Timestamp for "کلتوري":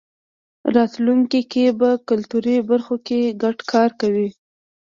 2.09-2.57